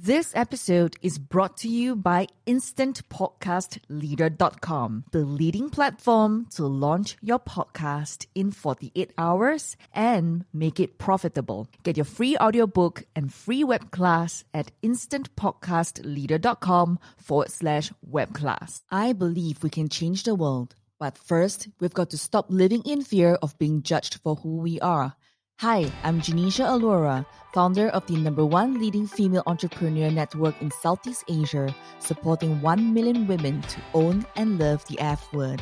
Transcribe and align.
This 0.00 0.30
episode 0.36 0.94
is 1.02 1.18
brought 1.18 1.56
to 1.56 1.68
you 1.68 1.96
by 1.96 2.28
InstantPodcastLeader.com, 2.46 5.04
the 5.10 5.24
leading 5.24 5.70
platform 5.70 6.46
to 6.54 6.68
launch 6.68 7.16
your 7.20 7.40
podcast 7.40 8.26
in 8.32 8.52
48 8.52 9.12
hours 9.18 9.76
and 9.92 10.44
make 10.52 10.78
it 10.78 10.98
profitable. 10.98 11.66
Get 11.82 11.96
your 11.96 12.04
free 12.04 12.38
audiobook 12.38 13.06
and 13.16 13.34
free 13.34 13.64
web 13.64 13.90
class 13.90 14.44
at 14.54 14.70
InstantPodcastLeader.com 14.84 17.00
forward 17.16 17.50
slash 17.50 17.92
web 18.00 18.34
class. 18.34 18.84
I 18.92 19.12
believe 19.12 19.64
we 19.64 19.70
can 19.70 19.88
change 19.88 20.22
the 20.22 20.36
world, 20.36 20.76
but 21.00 21.18
first, 21.18 21.66
we've 21.80 21.92
got 21.92 22.10
to 22.10 22.18
stop 22.18 22.46
living 22.50 22.82
in 22.84 23.02
fear 23.02 23.34
of 23.42 23.58
being 23.58 23.82
judged 23.82 24.20
for 24.22 24.36
who 24.36 24.58
we 24.58 24.78
are. 24.78 25.16
Hi, 25.60 25.90
I'm 26.04 26.20
Genecia 26.20 26.64
Alluora, 26.66 27.26
founder 27.52 27.88
of 27.88 28.06
the 28.06 28.14
number 28.14 28.46
one 28.46 28.78
leading 28.78 29.08
female 29.08 29.42
entrepreneur 29.48 30.08
network 30.08 30.54
in 30.62 30.70
Southeast 30.70 31.24
Asia, 31.26 31.74
supporting 31.98 32.60
1 32.60 32.94
million 32.94 33.26
women 33.26 33.62
to 33.62 33.80
own 33.92 34.24
and 34.36 34.60
love 34.60 34.84
the 34.86 35.00
F 35.00 35.32
word, 35.32 35.60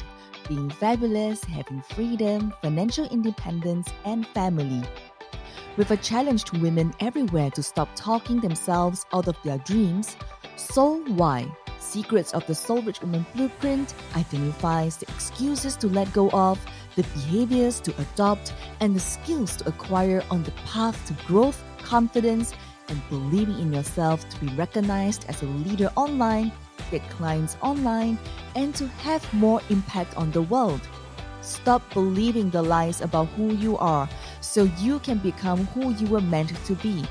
being 0.49 0.69
fabulous, 0.69 1.43
having 1.45 1.81
freedom, 1.81 2.53
financial 2.61 3.07
independence, 3.07 3.89
and 4.05 4.27
family. 4.35 4.83
With 5.79 5.91
a 5.91 5.97
challenge 5.97 6.45
to 6.45 6.61
women 6.61 6.93
everywhere 7.01 7.51
to 7.53 7.63
stop 7.63 7.89
talking 7.97 8.39
themselves 8.41 9.07
out 9.15 9.29
of 9.29 9.39
their 9.45 9.57
dreams, 9.61 10.19
Soul 10.57 11.05
Why? 11.05 11.51
Secrets 11.81 12.35
of 12.35 12.47
the 12.47 12.55
Soul 12.55 12.83
Rich 12.83 13.01
Woman 13.01 13.25
Blueprint 13.35 13.95
identifies 14.15 14.99
the 14.99 15.07
excuses 15.09 15.75
to 15.77 15.87
let 15.87 16.13
go 16.13 16.29
of 16.33 16.61
the 16.97 17.03
behaviors 17.03 17.79
to 17.81 17.95
adopt, 18.01 18.53
and 18.81 18.97
the 18.97 19.01
skills 19.01 19.57
to 19.57 19.69
acquire 19.69 20.23
on 20.31 20.43
the 20.43 20.51
path 20.67 21.07
to 21.07 21.27
growth, 21.27 21.63
confidence, 21.79 22.53
and 22.89 23.01
believing 23.09 23.59
in 23.59 23.73
yourself 23.73 24.29
to 24.29 24.41
be 24.41 24.49
recognized 24.55 25.27
as 25.29 25.43
a 25.43 25.47
leader 25.47 25.91
online, 25.97 26.51
get 26.91 27.09
clients 27.11 27.57
online, 27.63 28.19
and 28.55 28.75
to 28.75 28.87
have 28.89 29.33
more 29.33 29.61
impact 29.71 30.17
on 30.17 30.31
the 30.33 30.43
world. 30.43 30.81
Stop 31.43 31.83
believing 31.95 32.51
the 32.51 32.63
lies 32.63 33.01
about 33.01 33.29
who 33.29 33.55
you 33.55 33.77
are 33.79 34.09
so 34.41 34.65
you 34.79 34.99
can 35.01 35.19
become 35.19 35.67
who 35.67 35.95
you 35.95 36.07
were 36.09 36.21
meant 36.21 36.53
to 36.65 36.75
be. 36.77 37.05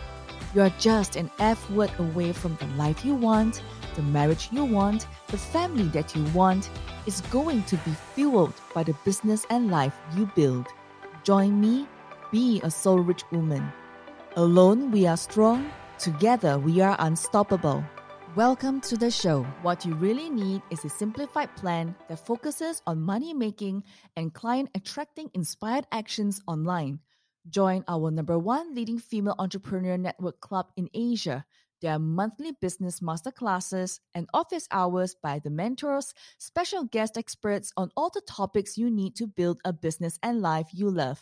You're 0.53 0.73
just 0.79 1.15
an 1.15 1.29
F 1.39 1.69
word 1.69 1.91
away 1.99 2.31
from 2.31 2.57
the 2.57 2.67
life 2.77 3.05
you 3.05 3.13
want, 3.13 3.61
the 3.95 4.01
marriage 4.01 4.49
you 4.51 4.65
want, 4.65 5.07
the 5.27 5.37
family 5.37 5.87
that 5.89 6.15
you 6.15 6.23
want, 6.33 6.69
is 7.05 7.21
going 7.31 7.63
to 7.63 7.75
be 7.77 7.91
fueled 8.13 8.53
by 8.73 8.83
the 8.83 8.95
business 9.05 9.45
and 9.49 9.71
life 9.71 9.95
you 10.15 10.29
build. 10.35 10.67
Join 11.23 11.59
me, 11.59 11.87
be 12.31 12.61
a 12.63 12.71
soul 12.71 12.99
rich 12.99 13.23
woman. 13.31 13.71
Alone 14.35 14.91
we 14.91 15.07
are 15.07 15.17
strong, 15.17 15.71
together 15.97 16.59
we 16.59 16.81
are 16.81 16.95
unstoppable. 16.99 17.83
Welcome 18.35 18.81
to 18.81 18.97
the 18.97 19.09
show. 19.09 19.43
What 19.61 19.85
you 19.85 19.95
really 19.95 20.29
need 20.29 20.61
is 20.69 20.83
a 20.83 20.89
simplified 20.89 21.55
plan 21.55 21.95
that 22.09 22.25
focuses 22.25 22.81
on 22.85 22.99
money 22.99 23.33
making 23.33 23.83
and 24.17 24.33
client 24.33 24.69
attracting 24.75 25.31
inspired 25.33 25.87
actions 25.91 26.41
online. 26.45 26.99
Join 27.49 27.85
our 27.87 28.11
number 28.11 28.37
one 28.37 28.75
leading 28.75 28.99
female 28.99 29.35
entrepreneur 29.39 29.97
network 29.97 30.41
club 30.41 30.67
in 30.75 30.89
Asia 30.93 31.45
monthly 31.93 32.51
business 32.59 32.99
masterclasses 32.99 33.99
and 34.13 34.27
office 34.33 34.67
hours 34.71 35.15
by 35.21 35.39
the 35.39 35.49
mentors, 35.49 36.13
special 36.37 36.83
guest 36.83 37.17
experts 37.17 37.71
on 37.77 37.91
all 37.95 38.09
the 38.09 38.21
topics 38.27 38.77
you 38.77 38.89
need 38.89 39.15
to 39.17 39.27
build 39.27 39.59
a 39.63 39.71
business 39.71 40.17
and 40.23 40.41
life 40.41 40.67
you 40.71 40.89
love. 40.89 41.21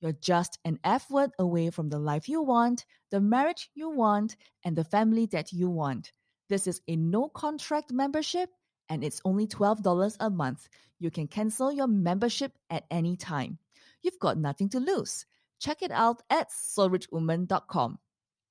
You're 0.00 0.12
just 0.12 0.58
an 0.64 0.78
F 0.84 1.10
word 1.10 1.32
away 1.38 1.70
from 1.70 1.90
the 1.90 1.98
life 1.98 2.28
you 2.28 2.40
want, 2.40 2.86
the 3.10 3.20
marriage 3.20 3.70
you 3.74 3.90
want, 3.90 4.36
and 4.64 4.74
the 4.74 4.84
family 4.84 5.26
that 5.26 5.52
you 5.52 5.68
want. 5.68 6.12
This 6.48 6.66
is 6.66 6.80
a 6.88 6.96
no 6.96 7.28
contract 7.28 7.92
membership 7.92 8.48
and 8.88 9.04
it's 9.04 9.20
only 9.24 9.46
$12 9.46 10.16
a 10.20 10.30
month. 10.30 10.68
You 10.98 11.10
can 11.10 11.26
cancel 11.26 11.70
your 11.70 11.86
membership 11.86 12.52
at 12.70 12.84
any 12.90 13.16
time. 13.16 13.58
You've 14.02 14.18
got 14.18 14.38
nothing 14.38 14.68
to 14.70 14.80
lose. 14.80 15.26
Check 15.60 15.82
it 15.82 15.90
out 15.90 16.22
at 16.30 16.50
soulrichwoman.com. 16.50 17.98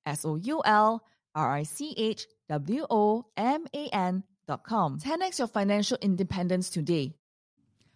S 0.06 0.24
O 0.24 0.36
U 0.36 0.62
L 0.64 1.02
R 1.34 1.56
I 1.56 1.62
C 1.62 1.94
H 1.96 2.26
W 2.48 2.86
O 2.90 3.26
M 3.36 3.66
A 3.74 3.88
N 3.88 4.22
dot 4.46 4.64
com. 4.64 4.98
10x 4.98 5.38
your 5.38 5.48
financial 5.48 5.98
independence 6.00 6.70
today. 6.70 7.14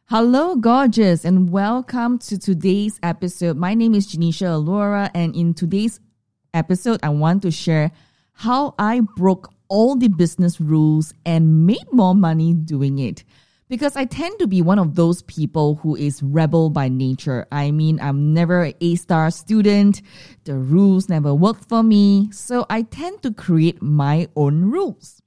Hello, 0.06 0.56
gorgeous, 0.56 1.24
and 1.24 1.50
welcome 1.50 2.18
to 2.18 2.38
today's 2.38 2.98
episode. 3.02 3.56
My 3.56 3.74
name 3.74 3.94
is 3.94 4.06
Genecia 4.06 4.48
Alluora, 4.48 5.10
and 5.14 5.34
in 5.34 5.54
today's 5.54 6.00
episode, 6.52 7.00
I 7.02 7.08
want 7.08 7.42
to 7.42 7.50
share 7.50 7.92
how 8.32 8.74
I 8.78 9.00
broke 9.16 9.50
all 9.68 9.96
the 9.96 10.08
business 10.08 10.60
rules 10.60 11.14
and 11.24 11.66
made 11.66 11.90
more 11.92 12.14
money 12.14 12.52
doing 12.52 12.98
it 12.98 13.24
because 13.72 13.96
I 13.96 14.04
tend 14.04 14.38
to 14.38 14.46
be 14.46 14.60
one 14.60 14.78
of 14.78 14.96
those 14.96 15.22
people 15.22 15.76
who 15.76 15.96
is 15.96 16.22
rebel 16.22 16.68
by 16.68 16.90
nature. 16.90 17.46
I 17.50 17.70
mean, 17.70 17.98
I'm 18.02 18.34
never 18.34 18.66
a 18.66 18.74
A 18.82 18.96
star 18.96 19.30
student. 19.30 20.02
The 20.44 20.58
rules 20.58 21.08
never 21.08 21.32
worked 21.32 21.64
for 21.64 21.82
me. 21.82 22.30
So 22.32 22.66
I 22.68 22.82
tend 22.82 23.22
to 23.22 23.32
create 23.32 23.80
my 23.80 24.28
own 24.36 24.70
rules. 24.70 25.22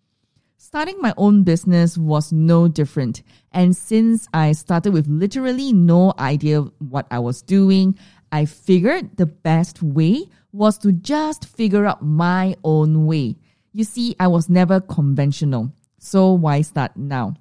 Starting 0.57 1.01
my 1.01 1.11
own 1.17 1.41
business 1.41 1.97
was 1.97 2.31
no 2.31 2.67
different. 2.67 3.23
And 3.51 3.75
since 3.75 4.27
I 4.31 4.51
started 4.51 4.93
with 4.93 5.07
literally 5.07 5.73
no 5.73 6.13
idea 6.19 6.61
what 6.77 7.07
I 7.09 7.17
was 7.17 7.41
doing, 7.41 7.97
I 8.31 8.45
figured 8.45 9.17
the 9.17 9.25
best 9.25 9.81
way 9.81 10.29
was 10.51 10.77
to 10.85 10.91
just 10.91 11.45
figure 11.45 11.87
out 11.87 12.05
my 12.05 12.55
own 12.63 13.07
way. 13.07 13.37
You 13.73 13.85
see, 13.85 14.15
I 14.19 14.27
was 14.27 14.49
never 14.49 14.81
conventional. 14.81 15.73
So 15.97 16.31
why 16.33 16.61
start 16.61 16.95
now? 16.95 17.33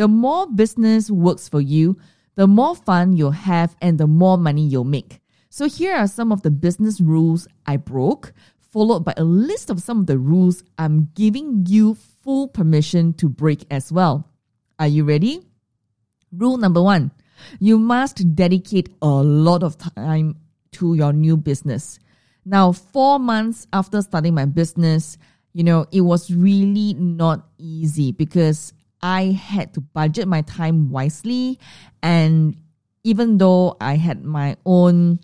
The 0.00 0.08
more 0.08 0.46
business 0.46 1.10
works 1.10 1.46
for 1.46 1.60
you, 1.60 1.98
the 2.34 2.46
more 2.46 2.74
fun 2.74 3.18
you'll 3.18 3.32
have 3.32 3.76
and 3.82 3.98
the 3.98 4.06
more 4.06 4.38
money 4.38 4.66
you'll 4.66 4.84
make. 4.84 5.20
So 5.50 5.68
here 5.68 5.94
are 5.94 6.06
some 6.06 6.32
of 6.32 6.40
the 6.40 6.50
business 6.50 7.02
rules 7.02 7.46
I 7.66 7.76
broke, 7.76 8.32
followed 8.72 9.04
by 9.04 9.12
a 9.18 9.24
list 9.24 9.68
of 9.68 9.82
some 9.82 10.00
of 10.00 10.06
the 10.06 10.16
rules 10.16 10.64
I'm 10.78 11.10
giving 11.14 11.66
you 11.68 11.98
full 12.22 12.48
permission 12.48 13.12
to 13.20 13.28
break 13.28 13.66
as 13.70 13.92
well. 13.92 14.26
Are 14.78 14.86
you 14.86 15.04
ready? 15.04 15.42
Rule 16.32 16.56
number 16.56 16.80
one 16.80 17.10
you 17.58 17.78
must 17.78 18.34
dedicate 18.34 18.88
a 19.02 19.06
lot 19.06 19.62
of 19.62 19.76
time 19.76 20.36
to 20.72 20.94
your 20.94 21.12
new 21.12 21.36
business. 21.36 21.98
Now, 22.46 22.72
four 22.72 23.18
months 23.18 23.66
after 23.70 24.00
starting 24.00 24.32
my 24.32 24.46
business, 24.46 25.18
you 25.52 25.62
know, 25.62 25.84
it 25.92 26.00
was 26.00 26.34
really 26.34 26.94
not 26.94 27.50
easy 27.58 28.12
because 28.12 28.72
I 29.02 29.32
had 29.32 29.74
to 29.74 29.80
budget 29.80 30.28
my 30.28 30.42
time 30.42 30.90
wisely. 30.90 31.58
And 32.02 32.56
even 33.04 33.38
though 33.38 33.76
I 33.80 33.96
had 33.96 34.24
my 34.24 34.56
own 34.66 35.20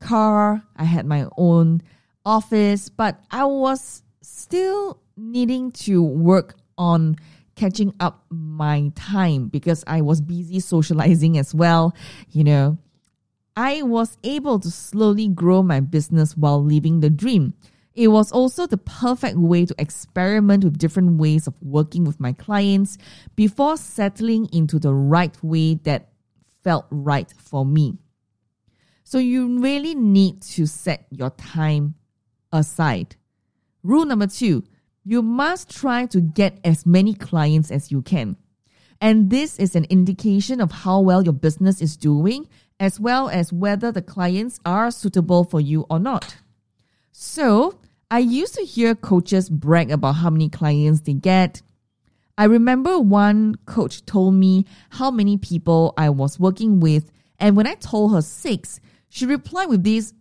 car, 0.00 0.62
I 0.76 0.84
had 0.84 1.06
my 1.06 1.26
own 1.36 1.82
office, 2.24 2.88
but 2.88 3.20
I 3.30 3.44
was 3.44 4.02
still 4.22 5.00
needing 5.16 5.72
to 5.72 6.02
work 6.02 6.56
on 6.78 7.16
catching 7.56 7.92
up 8.00 8.24
my 8.30 8.90
time 8.94 9.48
because 9.48 9.84
I 9.86 10.00
was 10.00 10.20
busy 10.20 10.60
socializing 10.60 11.36
as 11.36 11.54
well. 11.54 11.94
You 12.30 12.44
know, 12.44 12.78
I 13.56 13.82
was 13.82 14.16
able 14.24 14.58
to 14.60 14.70
slowly 14.70 15.28
grow 15.28 15.62
my 15.62 15.80
business 15.80 16.36
while 16.36 16.62
living 16.64 17.00
the 17.00 17.10
dream. 17.10 17.54
It 17.94 18.08
was 18.08 18.30
also 18.30 18.66
the 18.66 18.78
perfect 18.78 19.36
way 19.36 19.66
to 19.66 19.74
experiment 19.78 20.64
with 20.64 20.78
different 20.78 21.18
ways 21.18 21.46
of 21.46 21.54
working 21.60 22.04
with 22.04 22.20
my 22.20 22.32
clients 22.32 22.98
before 23.34 23.76
settling 23.76 24.48
into 24.52 24.78
the 24.78 24.94
right 24.94 25.36
way 25.42 25.74
that 25.74 26.10
felt 26.62 26.86
right 26.90 27.32
for 27.36 27.66
me. 27.66 27.98
So 29.02 29.18
you 29.18 29.58
really 29.58 29.94
need 29.96 30.42
to 30.42 30.66
set 30.66 31.06
your 31.10 31.30
time 31.30 31.96
aside. 32.52 33.16
Rule 33.82 34.04
number 34.04 34.28
two, 34.28 34.62
you 35.04 35.20
must 35.20 35.68
try 35.68 36.06
to 36.06 36.20
get 36.20 36.60
as 36.62 36.86
many 36.86 37.14
clients 37.14 37.72
as 37.72 37.90
you 37.90 38.02
can. 38.02 38.36
And 39.00 39.30
this 39.30 39.58
is 39.58 39.74
an 39.74 39.86
indication 39.86 40.60
of 40.60 40.70
how 40.70 41.00
well 41.00 41.24
your 41.24 41.32
business 41.32 41.80
is 41.80 41.96
doing, 41.96 42.48
as 42.78 43.00
well 43.00 43.28
as 43.28 43.52
whether 43.52 43.90
the 43.90 44.02
clients 44.02 44.60
are 44.64 44.90
suitable 44.92 45.42
for 45.42 45.60
you 45.60 45.86
or 45.90 45.98
not. 45.98 46.36
So, 47.10 47.79
I 48.12 48.18
used 48.18 48.54
to 48.56 48.64
hear 48.64 48.96
coaches 48.96 49.48
brag 49.48 49.92
about 49.92 50.14
how 50.14 50.30
many 50.30 50.48
clients 50.48 51.02
they 51.02 51.12
get. 51.12 51.62
I 52.36 52.44
remember 52.44 52.98
one 52.98 53.54
coach 53.66 54.04
told 54.04 54.34
me 54.34 54.66
how 54.88 55.12
many 55.12 55.36
people 55.36 55.94
I 55.96 56.10
was 56.10 56.40
working 56.40 56.80
with, 56.80 57.12
and 57.38 57.56
when 57.56 57.68
I 57.68 57.74
told 57.74 58.12
her 58.12 58.20
six, 58.20 58.80
she 59.08 59.26
replied 59.26 59.68
with 59.68 59.84
this 59.84 60.12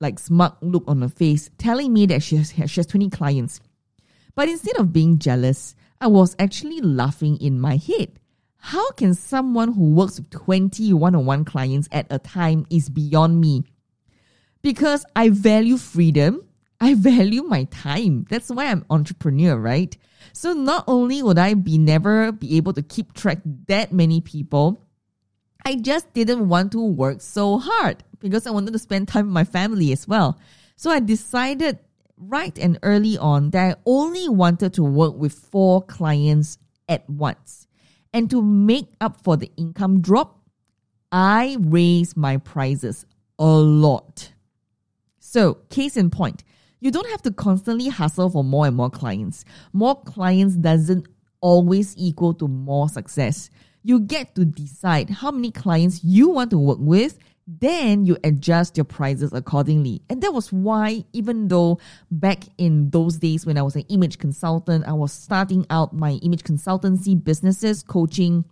like 0.00 0.18
smug 0.18 0.56
look 0.60 0.84
on 0.86 1.00
her 1.00 1.08
face, 1.08 1.48
telling 1.56 1.94
me 1.94 2.04
that 2.06 2.22
she 2.22 2.36
has, 2.36 2.50
she 2.50 2.62
has 2.62 2.86
20 2.86 3.08
clients. 3.08 3.60
But 4.34 4.50
instead 4.50 4.76
of 4.76 4.92
being 4.92 5.18
jealous, 5.18 5.74
I 6.02 6.08
was 6.08 6.36
actually 6.38 6.80
laughing 6.82 7.38
in 7.38 7.58
my 7.58 7.76
head. 7.76 8.20
How 8.58 8.90
can 8.92 9.14
someone 9.14 9.72
who 9.72 9.94
works 9.94 10.18
with 10.18 10.28
20 10.30 10.92
one 10.92 11.14
on 11.14 11.24
one 11.24 11.44
clients 11.46 11.88
at 11.90 12.06
a 12.10 12.18
time 12.18 12.66
is 12.68 12.90
beyond 12.90 13.40
me? 13.40 13.64
Because 14.60 15.06
I 15.16 15.30
value 15.30 15.78
freedom 15.78 16.47
I 16.80 16.94
value 16.94 17.42
my 17.42 17.64
time. 17.64 18.26
That's 18.30 18.50
why 18.50 18.66
I'm 18.66 18.84
entrepreneur, 18.88 19.56
right? 19.56 19.96
So 20.32 20.52
not 20.52 20.84
only 20.86 21.22
would 21.22 21.38
I 21.38 21.54
be 21.54 21.78
never 21.78 22.30
be 22.32 22.56
able 22.56 22.72
to 22.74 22.82
keep 22.82 23.14
track 23.14 23.38
that 23.66 23.92
many 23.92 24.20
people, 24.20 24.80
I 25.64 25.74
just 25.74 26.12
didn't 26.14 26.48
want 26.48 26.72
to 26.72 26.84
work 26.84 27.20
so 27.20 27.58
hard 27.58 28.04
because 28.20 28.46
I 28.46 28.50
wanted 28.50 28.72
to 28.72 28.78
spend 28.78 29.08
time 29.08 29.26
with 29.26 29.34
my 29.34 29.44
family 29.44 29.92
as 29.92 30.06
well. 30.06 30.38
So 30.76 30.90
I 30.90 31.00
decided 31.00 31.78
right 32.16 32.56
and 32.58 32.78
early 32.82 33.18
on 33.18 33.50
that 33.50 33.76
I 33.76 33.80
only 33.86 34.28
wanted 34.28 34.74
to 34.74 34.84
work 34.84 35.16
with 35.16 35.32
four 35.32 35.82
clients 35.82 36.58
at 36.88 37.08
once. 37.08 37.66
And 38.12 38.30
to 38.30 38.40
make 38.40 38.88
up 39.00 39.22
for 39.22 39.36
the 39.36 39.50
income 39.56 40.00
drop, 40.00 40.40
I 41.12 41.56
raised 41.60 42.16
my 42.16 42.38
prices 42.38 43.04
a 43.38 43.46
lot. 43.46 44.32
So, 45.20 45.54
case 45.68 45.96
in 45.96 46.10
point, 46.10 46.42
you 46.80 46.90
don't 46.90 47.08
have 47.08 47.22
to 47.22 47.32
constantly 47.32 47.88
hustle 47.88 48.30
for 48.30 48.44
more 48.44 48.66
and 48.66 48.76
more 48.76 48.90
clients. 48.90 49.44
More 49.72 50.00
clients 50.02 50.56
doesn't 50.56 51.06
always 51.40 51.96
equal 51.96 52.34
to 52.34 52.48
more 52.48 52.88
success. 52.88 53.50
You 53.82 54.00
get 54.00 54.34
to 54.34 54.44
decide 54.44 55.10
how 55.10 55.30
many 55.30 55.50
clients 55.50 56.02
you 56.04 56.28
want 56.28 56.50
to 56.50 56.58
work 56.58 56.78
with, 56.80 57.18
then 57.46 58.04
you 58.04 58.18
adjust 58.24 58.76
your 58.76 58.84
prices 58.84 59.32
accordingly. 59.32 60.02
And 60.10 60.22
that 60.22 60.34
was 60.34 60.52
why, 60.52 61.04
even 61.12 61.48
though 61.48 61.78
back 62.10 62.44
in 62.58 62.90
those 62.90 63.16
days 63.16 63.46
when 63.46 63.56
I 63.56 63.62
was 63.62 63.74
an 63.74 63.84
image 63.88 64.18
consultant, 64.18 64.86
I 64.86 64.92
was 64.92 65.12
starting 65.12 65.64
out 65.70 65.94
my 65.94 66.12
image 66.22 66.42
consultancy 66.42 67.22
businesses, 67.22 67.82
coaching 67.82 68.44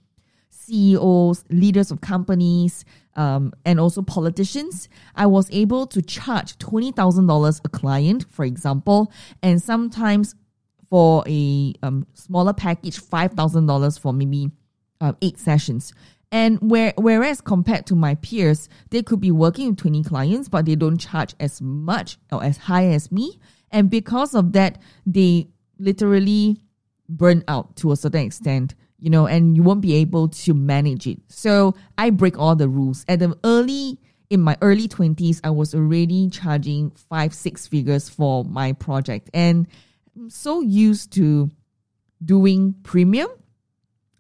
CEOs, 0.67 1.45
leaders 1.51 1.91
of 1.91 2.01
companies, 2.01 2.85
um, 3.15 3.53
and 3.65 3.81
also 3.81 4.03
politicians, 4.03 4.89
I 5.15 5.27
was 5.27 5.49
able 5.51 5.87
to 5.89 6.03
charge 6.03 6.59
$20,000 6.59 7.61
a 7.65 7.69
client, 7.69 8.27
for 8.31 8.45
example, 8.45 9.13
and 9.43 9.63
sometimes 9.63 10.35
for 10.91 11.25
a 11.27 11.75
um, 11.83 12.07
smaller 12.15 12.53
package, 12.53 13.01
$5,000 13.01 13.99
for 13.99 14.13
maybe 14.13 14.51
uh, 15.01 15.13
eight 15.23 15.39
sessions. 15.39 15.93
And 16.33 16.59
where, 16.61 16.93
whereas 16.97 17.41
compared 17.41 17.87
to 17.87 17.95
my 17.95 18.17
peers, 18.17 18.69
they 18.91 19.03
could 19.03 19.21
be 19.21 19.31
working 19.31 19.71
with 19.71 19.79
20 19.79 20.03
clients, 20.05 20.49
but 20.49 20.67
they 20.67 20.75
don't 20.75 20.99
charge 20.99 21.35
as 21.39 21.63
much 21.63 22.19
or 22.33 22.43
as 22.43 22.57
high 22.57 22.89
as 22.89 23.13
me. 23.13 23.39
And 23.71 23.89
because 23.89 24.35
of 24.35 24.53
that, 24.53 24.79
they 25.07 25.49
literally 25.79 26.59
burn 27.09 27.45
out 27.47 27.77
to 27.77 27.93
a 27.93 27.97
certain 27.97 28.27
extent 28.27 28.75
you 28.99 29.11
know, 29.11 29.27
and 29.27 29.57
you 29.57 29.63
won't 29.63 29.81
be 29.81 29.95
able 29.95 30.29
to 30.29 30.55
manage 30.55 31.07
it. 31.07 31.19
So 31.29 31.75
I 31.99 32.11
break 32.11 32.39
all 32.39 32.57
the 32.57 32.69
rules. 32.69 33.05
At 33.09 33.19
the 33.19 33.37
early 33.45 33.99
in 34.31 34.41
my 34.41 34.57
early 34.61 34.89
20s, 34.89 35.41
I 35.45 35.51
was 35.51 35.75
already 35.75 36.31
charging 36.31 36.91
five, 36.91 37.33
six 37.33 37.67
figures 37.67 38.09
for 38.09 38.45
my 38.45 38.73
project. 38.73 39.31
And 39.33 39.69
I'm 40.17 40.31
so 40.31 40.61
used 40.61 41.13
to 41.13 41.51
doing 42.25 42.75
premium. 42.83 43.29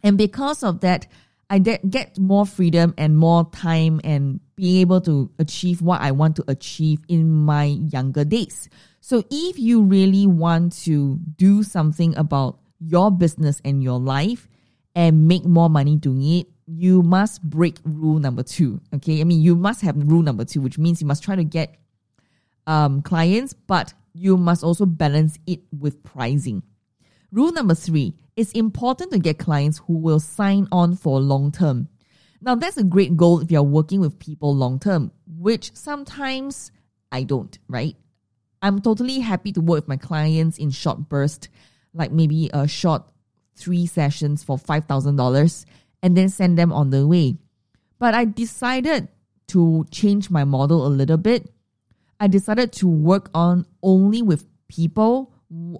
And 0.02 0.16
because 0.16 0.62
of 0.62 0.80
that, 0.80 1.06
I 1.48 1.58
get 1.58 2.18
more 2.18 2.44
freedom 2.44 2.94
and 2.98 3.16
more 3.16 3.48
time 3.52 4.00
and 4.04 4.40
being 4.56 4.80
able 4.80 5.00
to 5.02 5.30
achieve 5.38 5.80
what 5.80 6.00
I 6.00 6.10
want 6.10 6.36
to 6.36 6.44
achieve 6.48 7.00
in 7.08 7.30
my 7.30 7.64
younger 7.64 8.24
days. 8.24 8.68
So 9.00 9.22
if 9.30 9.58
you 9.58 9.82
really 9.82 10.26
want 10.26 10.72
to 10.84 11.18
do 11.36 11.62
something 11.62 12.16
about 12.16 12.58
your 12.80 13.10
business 13.10 13.60
and 13.64 13.82
your 13.82 14.00
life, 14.00 14.48
and 14.96 15.28
make 15.28 15.44
more 15.44 15.70
money 15.70 15.94
doing 15.94 16.22
it, 16.22 16.46
you 16.66 17.02
must 17.02 17.42
break 17.42 17.76
rule 17.84 18.18
number 18.18 18.42
two. 18.42 18.80
Okay. 18.94 19.20
I 19.20 19.24
mean, 19.24 19.40
you 19.40 19.54
must 19.54 19.82
have 19.82 19.94
rule 19.96 20.22
number 20.22 20.44
two, 20.44 20.60
which 20.60 20.78
means 20.78 21.00
you 21.00 21.06
must 21.06 21.22
try 21.22 21.36
to 21.36 21.44
get 21.44 21.76
um, 22.66 23.02
clients, 23.02 23.52
but 23.52 23.94
you 24.14 24.36
must 24.36 24.64
also 24.64 24.86
balance 24.86 25.38
it 25.46 25.60
with 25.78 26.02
pricing. 26.02 26.62
Rule 27.30 27.52
number 27.52 27.74
three 27.74 28.14
it's 28.36 28.52
important 28.52 29.10
to 29.12 29.18
get 29.18 29.38
clients 29.38 29.78
who 29.86 29.94
will 29.94 30.20
sign 30.20 30.68
on 30.70 30.94
for 30.94 31.20
long 31.20 31.50
term. 31.50 31.88
Now, 32.42 32.54
that's 32.54 32.76
a 32.76 32.84
great 32.84 33.16
goal 33.16 33.40
if 33.40 33.50
you're 33.50 33.62
working 33.62 33.98
with 34.00 34.18
people 34.18 34.54
long 34.54 34.78
term, 34.78 35.10
which 35.26 35.74
sometimes 35.74 36.70
I 37.10 37.22
don't, 37.22 37.58
right? 37.66 37.96
I'm 38.60 38.80
totally 38.82 39.20
happy 39.20 39.52
to 39.52 39.60
work 39.60 39.76
with 39.76 39.88
my 39.88 39.96
clients 39.96 40.58
in 40.58 40.70
short 40.70 41.08
bursts, 41.08 41.48
like 41.94 42.12
maybe 42.12 42.50
a 42.52 42.68
short 42.68 43.04
three 43.56 43.86
sessions 43.86 44.44
for 44.44 44.56
$5,000 44.56 45.64
and 46.02 46.16
then 46.16 46.28
send 46.28 46.58
them 46.58 46.72
on 46.72 46.90
the 46.90 47.06
way. 47.06 47.36
But 47.98 48.14
I 48.14 48.24
decided 48.24 49.08
to 49.48 49.86
change 49.90 50.30
my 50.30 50.44
model 50.44 50.86
a 50.86 50.88
little 50.88 51.16
bit. 51.16 51.50
I 52.20 52.28
decided 52.28 52.72
to 52.74 52.88
work 52.88 53.30
on 53.34 53.66
only 53.82 54.22
with 54.22 54.46
people 54.68 55.32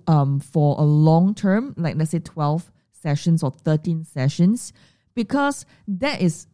um, 0.06 0.40
for 0.40 0.76
a 0.78 0.82
long 0.84 1.34
term, 1.34 1.75
like 1.76 1.96
let's 1.96 2.12
say 2.12 2.20
12 2.20 2.70
sessions 2.93 3.43
or 3.43 3.50
13 3.50 4.05
sessions, 4.05 4.73
because 5.14 5.67
that 5.88 6.20
is 6.20 6.46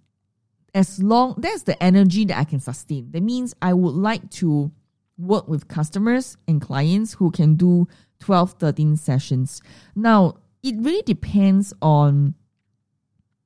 as 0.74 1.02
long, 1.02 1.34
that's 1.36 1.64
the 1.64 1.80
energy 1.82 2.24
that 2.26 2.38
I 2.38 2.44
can 2.44 2.60
sustain. 2.60 3.10
That 3.10 3.22
means 3.22 3.54
I 3.60 3.74
would 3.74 3.94
like 3.94 4.30
to 4.32 4.72
work 5.19 5.46
with 5.46 5.69
customers 5.69 6.36
and 6.48 6.60
clients 6.60 7.14
who 7.14 7.30
can 7.30 7.56
do 7.56 7.86
12, 8.20 8.52
13 8.52 8.96
sessions. 8.96 9.60
Now, 9.94 10.36
it 10.62 10.75
really 10.79 11.03
depends 11.03 11.73
on 11.82 12.35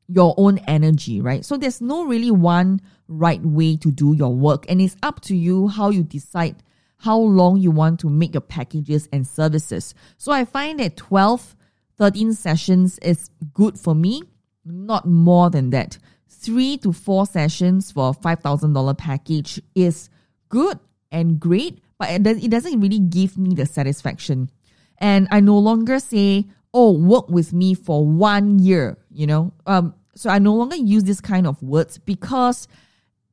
your 0.09 0.35
own 0.37 0.59
energy, 0.59 1.21
right? 1.21 1.45
So 1.45 1.57
there's 1.57 1.81
no 1.81 2.05
really 2.07 2.31
one 2.31 2.81
right 3.09 3.41
way 3.43 3.77
to 3.79 3.91
do 3.91 4.15
your 4.15 4.35
work, 4.35 4.67
and 4.69 4.81
it's 4.81 4.97
up 5.03 5.21
to 5.23 5.37
you 5.37 5.69
how 5.69 5.91
you 5.91 6.03
decide 6.03 6.63
how 6.99 7.19
long 7.19 7.59
you 7.59 7.71
want 7.71 8.01
to 8.01 8.09
make 8.09 8.35
your 8.35 8.41
packages 8.41 9.09
and 9.13 9.27
services. 9.27 9.95
So 10.17 10.33
I 10.33 10.45
find 10.45 10.81
that 10.81 10.97
12, 10.97 11.57
13 11.99 12.33
sessions 12.33 12.99
is 13.01 13.31
good 13.53 13.79
for 13.79 13.95
me, 13.95 14.23
not 14.65 15.07
more 15.07 15.51
than 15.51 15.71
that. 15.71 15.99
Three 16.29 16.77
to 16.79 16.93
four 16.93 17.27
sessions 17.27 17.91
for 17.93 18.11
a 18.11 18.13
$5,000 18.13 18.99
package 18.99 19.61
is 19.75 20.09
good 20.49 20.79
and 21.11 21.41
great, 21.41 21.81
but 21.99 22.11
it 22.11 22.51
doesn't 22.51 22.81
really 22.81 22.99
give 22.99 23.37
me 23.37 23.55
the 23.55 23.67
satisfaction. 23.67 24.51
And 24.99 25.29
I 25.31 25.41
no 25.41 25.59
longer 25.59 25.99
say, 25.99 26.47
oh, 26.77 26.93
work 26.93 27.31
with 27.31 27.55
me 27.55 27.73
for 27.73 28.07
one 28.07 28.59
year, 28.59 28.99
you 29.11 29.27
know. 29.27 29.51
Um, 29.67 29.95
so 30.15 30.29
I 30.29 30.39
no 30.39 30.53
longer 30.53 30.77
use 30.77 31.05
this 31.05 31.23
kind 31.23 31.47
of 31.47 31.61
words 31.63 31.97
because 31.97 32.69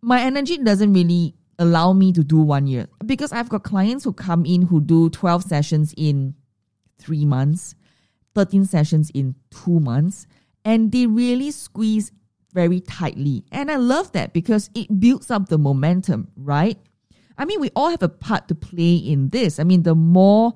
my 0.01 0.21
energy 0.21 0.57
doesn't 0.57 0.93
really 0.93 1.35
allow 1.59 1.91
me 1.91 2.13
to 2.13 2.23
do 2.23 2.39
one 2.39 2.67
year. 2.67 2.87
Because 3.05 3.33
I've 3.33 3.49
got 3.49 3.63
clients 3.63 4.05
who 4.05 4.13
come 4.13 4.45
in 4.45 4.61
who 4.61 4.79
do 4.79 5.09
12 5.09 5.43
sessions 5.43 5.93
in 5.97 6.35
three 6.97 7.25
months, 7.25 7.75
13 8.33 8.63
sessions 8.63 9.11
in 9.13 9.35
two 9.51 9.81
months, 9.81 10.25
and 10.63 10.93
they 10.93 11.05
really 11.05 11.51
squeeze 11.51 12.13
very 12.53 12.79
tightly. 12.79 13.43
And 13.51 13.69
I 13.69 13.75
love 13.75 14.13
that 14.13 14.31
because 14.31 14.69
it 14.73 15.01
builds 15.01 15.29
up 15.29 15.49
the 15.49 15.57
momentum, 15.57 16.29
right? 16.37 16.77
I 17.37 17.43
mean, 17.43 17.59
we 17.59 17.71
all 17.75 17.89
have 17.89 18.03
a 18.03 18.09
part 18.09 18.47
to 18.47 18.55
play 18.55 18.95
in 18.95 19.29
this. 19.29 19.59
I 19.59 19.65
mean, 19.65 19.83
the 19.83 19.95
more 19.95 20.53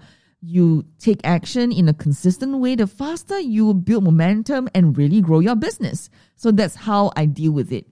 you 0.48 0.86
take 0.98 1.20
action 1.26 1.74
in 1.74 1.90
a 1.90 1.94
consistent 1.94 2.58
way, 2.60 2.74
the 2.76 2.88
faster 2.88 3.38
you 3.38 3.66
will 3.66 3.74
build 3.74 4.06
momentum 4.06 4.70
and 4.74 4.98
really 4.98 5.20
grow 5.20 5.40
your 5.40 5.58
business. 5.58 6.10
So 6.36 6.52
that's 6.52 6.76
how 6.76 7.12
I 7.18 7.26
deal 7.26 7.52
with 7.52 7.74
it. 7.74 7.86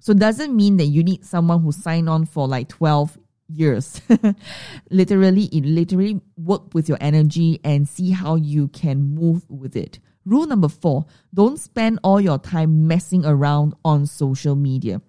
So 0.00 0.12
it 0.12 0.18
doesn't 0.18 0.54
mean 0.54 0.76
that 0.76 0.84
you 0.84 1.02
need 1.02 1.24
someone 1.24 1.62
who 1.62 1.72
signed 1.72 2.10
on 2.10 2.26
for 2.26 2.46
like 2.46 2.68
12 2.68 3.16
years. 3.48 4.02
literally, 4.90 5.44
it 5.44 5.64
literally 5.64 6.20
work 6.36 6.74
with 6.74 6.90
your 6.90 6.98
energy 7.00 7.58
and 7.64 7.88
see 7.88 8.10
how 8.10 8.34
you 8.34 8.68
can 8.68 9.14
move 9.14 9.48
with 9.48 9.74
it. 9.74 9.98
Rule 10.26 10.46
number 10.46 10.68
four, 10.68 11.06
don't 11.32 11.58
spend 11.58 12.00
all 12.04 12.20
your 12.20 12.38
time 12.38 12.86
messing 12.86 13.24
around 13.24 13.74
on 13.82 14.04
social 14.04 14.56
media. 14.56 15.00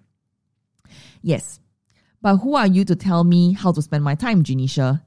Yes, 1.20 1.60
but 2.22 2.38
who 2.38 2.54
are 2.54 2.66
you 2.66 2.86
to 2.86 2.96
tell 2.96 3.22
me 3.22 3.52
how 3.52 3.72
to 3.72 3.82
spend 3.82 4.02
my 4.02 4.14
time, 4.14 4.42
Genecia? 4.42 5.02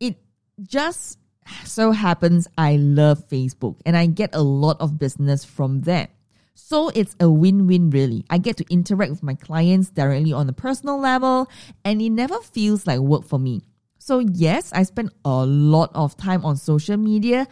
It 0.00 0.16
just 0.62 1.18
so 1.64 1.92
happens 1.92 2.48
I 2.56 2.76
love 2.76 3.28
Facebook 3.28 3.76
and 3.86 3.96
I 3.96 4.06
get 4.06 4.34
a 4.34 4.42
lot 4.42 4.80
of 4.80 4.98
business 4.98 5.44
from 5.44 5.82
there. 5.82 6.08
So 6.54 6.88
it's 6.88 7.14
a 7.20 7.30
win-win 7.30 7.90
really. 7.90 8.24
I 8.30 8.38
get 8.38 8.56
to 8.56 8.64
interact 8.70 9.10
with 9.10 9.22
my 9.22 9.34
clients 9.34 9.90
directly 9.90 10.32
on 10.32 10.48
a 10.48 10.52
personal 10.52 10.98
level 10.98 11.48
and 11.84 12.00
it 12.00 12.10
never 12.10 12.38
feels 12.40 12.86
like 12.86 13.00
work 13.00 13.24
for 13.24 13.38
me. 13.38 13.62
So 13.98 14.20
yes, 14.20 14.72
I 14.72 14.84
spend 14.84 15.10
a 15.24 15.44
lot 15.44 15.90
of 15.94 16.16
time 16.16 16.44
on 16.44 16.56
social 16.56 16.96
media 16.96 17.46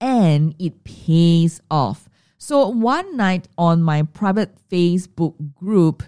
and 0.00 0.54
it 0.58 0.84
pays 0.84 1.60
off. 1.70 2.08
So 2.38 2.68
one 2.68 3.16
night 3.16 3.48
on 3.58 3.82
my 3.82 4.02
private 4.02 4.54
Facebook 4.70 5.34
group, 5.54 6.02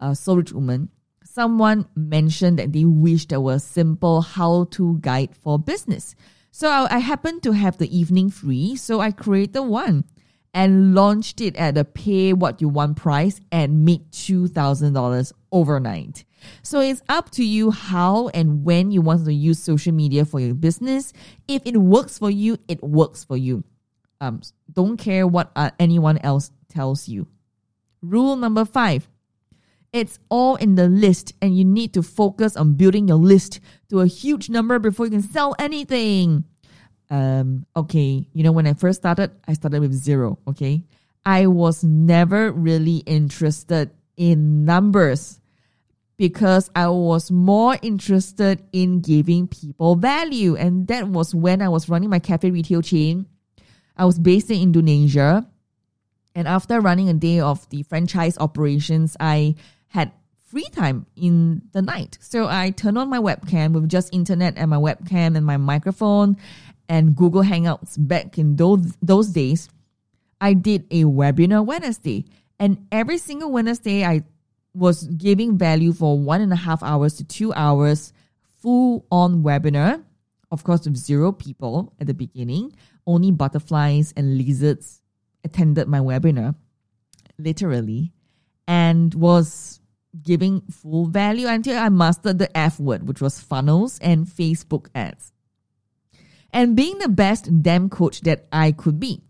uh, 0.00 0.14
Soul 0.14 0.38
Rich 0.38 0.52
Woman, 0.52 0.88
someone 1.24 1.86
mentioned 1.94 2.58
that 2.58 2.72
they 2.72 2.84
wish 2.84 3.26
there 3.26 3.40
was 3.40 3.64
a 3.64 3.68
simple 3.68 4.22
how-to 4.22 4.98
guide 5.00 5.34
for 5.36 5.58
business. 5.58 6.14
So 6.54 6.68
I, 6.68 6.96
I 6.96 6.98
happened 6.98 7.42
to 7.44 7.52
have 7.52 7.78
the 7.78 7.96
evening 7.96 8.28
free, 8.30 8.76
so 8.76 9.00
I 9.00 9.10
created 9.10 9.62
one 9.62 10.04
and 10.52 10.94
launched 10.94 11.40
it 11.40 11.56
at 11.56 11.78
a 11.78 11.84
pay 11.84 12.34
what 12.34 12.60
you 12.60 12.68
want 12.68 12.98
price 12.98 13.40
and 13.50 13.86
made 13.86 14.12
$2,000 14.12 15.32
overnight. 15.50 16.24
So 16.62 16.80
it's 16.80 17.00
up 17.08 17.30
to 17.30 17.44
you 17.44 17.70
how 17.70 18.28
and 18.28 18.64
when 18.64 18.90
you 18.90 19.00
want 19.00 19.24
to 19.24 19.32
use 19.32 19.60
social 19.60 19.92
media 19.92 20.26
for 20.26 20.40
your 20.40 20.54
business. 20.54 21.14
If 21.48 21.62
it 21.64 21.78
works 21.78 22.18
for 22.18 22.30
you, 22.30 22.58
it 22.68 22.82
works 22.82 23.24
for 23.24 23.38
you. 23.38 23.64
Um, 24.20 24.42
don't 24.70 24.98
care 24.98 25.26
what 25.26 25.52
uh, 25.56 25.70
anyone 25.80 26.18
else 26.18 26.50
tells 26.68 27.08
you. 27.08 27.28
Rule 28.02 28.36
number 28.36 28.66
five 28.66 29.08
it's 29.92 30.18
all 30.28 30.56
in 30.56 30.74
the 30.74 30.88
list, 30.88 31.34
and 31.42 31.56
you 31.56 31.64
need 31.64 31.92
to 31.94 32.02
focus 32.02 32.56
on 32.56 32.74
building 32.74 33.08
your 33.08 33.18
list 33.18 33.60
to 33.90 34.00
a 34.00 34.06
huge 34.06 34.48
number 34.48 34.78
before 34.78 35.06
you 35.06 35.12
can 35.12 35.22
sell 35.22 35.54
anything. 35.58 36.44
Um, 37.10 37.66
okay, 37.76 38.26
you 38.32 38.42
know, 38.42 38.52
when 38.52 38.66
I 38.66 38.72
first 38.72 39.00
started, 39.00 39.32
I 39.46 39.52
started 39.52 39.80
with 39.80 39.92
zero. 39.92 40.38
Okay, 40.48 40.84
I 41.26 41.46
was 41.46 41.84
never 41.84 42.50
really 42.52 42.98
interested 42.98 43.90
in 44.16 44.64
numbers 44.64 45.40
because 46.16 46.70
I 46.76 46.88
was 46.88 47.30
more 47.30 47.76
interested 47.82 48.62
in 48.72 49.00
giving 49.00 49.48
people 49.48 49.96
value. 49.96 50.56
And 50.56 50.86
that 50.88 51.08
was 51.08 51.34
when 51.34 51.60
I 51.60 51.68
was 51.68 51.88
running 51.88 52.10
my 52.10 52.18
cafe 52.18 52.50
retail 52.50 52.80
chain. 52.80 53.26
I 53.96 54.04
was 54.04 54.18
based 54.18 54.50
in 54.50 54.60
Indonesia. 54.60 55.46
And 56.34 56.48
after 56.48 56.80
running 56.80 57.08
a 57.08 57.14
day 57.14 57.40
of 57.40 57.68
the 57.70 57.82
franchise 57.82 58.38
operations, 58.38 59.16
I 59.20 59.56
had 59.92 60.12
free 60.48 60.68
time 60.72 61.06
in 61.16 61.62
the 61.72 61.82
night. 61.82 62.18
So 62.20 62.48
I 62.48 62.70
turned 62.70 62.98
on 62.98 63.08
my 63.08 63.18
webcam 63.18 63.72
with 63.72 63.88
just 63.88 64.12
internet 64.12 64.54
and 64.56 64.70
my 64.70 64.76
webcam 64.76 65.36
and 65.36 65.44
my 65.44 65.56
microphone 65.56 66.36
and 66.88 67.14
Google 67.14 67.42
Hangouts 67.42 67.96
back 67.96 68.38
in 68.38 68.56
those 68.56 68.96
those 69.02 69.28
days. 69.28 69.68
I 70.40 70.54
did 70.54 70.86
a 70.90 71.04
webinar 71.04 71.64
Wednesday. 71.64 72.24
And 72.58 72.86
every 72.90 73.18
single 73.18 73.52
Wednesday 73.52 74.04
I 74.04 74.24
was 74.74 75.04
giving 75.04 75.58
value 75.58 75.92
for 75.92 76.18
one 76.18 76.40
and 76.40 76.52
a 76.52 76.56
half 76.56 76.82
hours 76.82 77.14
to 77.14 77.24
two 77.24 77.52
hours, 77.52 78.12
full 78.60 79.04
on 79.10 79.42
webinar. 79.42 80.02
Of 80.50 80.64
course, 80.64 80.84
with 80.84 80.96
zero 80.96 81.32
people 81.32 81.92
at 82.00 82.06
the 82.06 82.14
beginning, 82.14 82.74
only 83.06 83.30
butterflies 83.30 84.12
and 84.16 84.38
lizards 84.38 85.00
attended 85.44 85.88
my 85.88 85.98
webinar, 85.98 86.54
literally, 87.38 88.12
and 88.66 89.14
was 89.14 89.80
giving 90.20 90.62
full 90.62 91.06
value 91.06 91.46
until 91.46 91.78
I 91.78 91.88
mastered 91.88 92.38
the 92.38 92.54
F 92.56 92.78
word, 92.78 93.06
which 93.06 93.20
was 93.20 93.40
funnels 93.40 93.98
and 94.00 94.26
Facebook 94.26 94.88
ads. 94.94 95.32
And 96.52 96.76
being 96.76 96.98
the 96.98 97.08
best 97.08 97.62
damn 97.62 97.88
coach 97.88 98.20
that 98.22 98.46
I 98.52 98.72
could 98.72 99.00
be. 99.00 99.22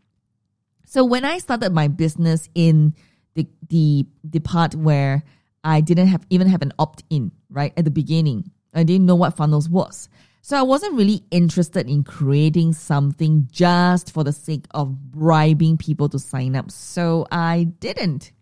So 0.86 1.04
when 1.04 1.24
I 1.24 1.38
started 1.38 1.72
my 1.72 1.88
business 1.88 2.48
in 2.54 2.94
the 3.34 3.46
the 3.68 4.06
the 4.24 4.40
part 4.40 4.74
where 4.74 5.22
I 5.64 5.80
didn't 5.80 6.08
have 6.08 6.26
even 6.30 6.48
have 6.48 6.62
an 6.62 6.72
opt 6.78 7.04
in, 7.08 7.32
right? 7.48 7.72
At 7.76 7.84
the 7.84 7.90
beginning. 7.90 8.50
I 8.74 8.84
didn't 8.84 9.06
know 9.06 9.14
what 9.14 9.36
funnels 9.36 9.68
was. 9.68 10.08
So 10.40 10.58
I 10.58 10.62
wasn't 10.62 10.96
really 10.96 11.22
interested 11.30 11.88
in 11.88 12.02
creating 12.02 12.72
something 12.72 13.48
just 13.52 14.12
for 14.12 14.24
the 14.24 14.32
sake 14.32 14.64
of 14.72 15.12
bribing 15.12 15.76
people 15.76 16.08
to 16.08 16.18
sign 16.18 16.56
up. 16.56 16.70
So 16.70 17.26
I 17.30 17.64
didn't. 17.64 18.32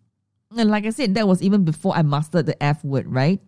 And 0.57 0.71
like 0.71 0.85
I 0.85 0.91
said, 0.91 1.15
that 1.15 1.29
was 1.29 1.43
even 1.43 1.65
before 1.65 1.95
I 1.95 2.03
mastered 2.03 2.47
the 2.47 2.61
F 2.63 2.85
word, 2.85 3.07
right? 3.07 3.41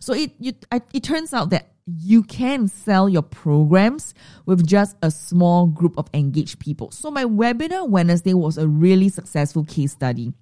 So 0.00 0.14
it 0.14 0.32
you, 0.38 0.52
I, 0.72 0.80
it 0.92 1.02
turns 1.02 1.34
out 1.34 1.50
that 1.50 1.72
you 1.86 2.22
can 2.22 2.68
sell 2.68 3.08
your 3.08 3.22
programs 3.22 4.14
with 4.44 4.66
just 4.66 4.96
a 5.02 5.10
small 5.10 5.66
group 5.66 5.96
of 5.96 6.08
engaged 6.12 6.58
people. 6.58 6.90
So 6.90 7.10
my 7.10 7.24
webinar 7.24 7.88
Wednesday 7.88 8.34
was 8.34 8.58
a 8.58 8.68
really 8.68 9.08
successful 9.08 9.64
case 9.64 9.92
study. 9.92 10.32